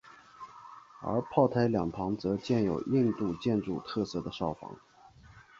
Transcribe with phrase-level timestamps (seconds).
[1.01, 4.75] 而炮台两旁则建有印度建筑特色的哨房。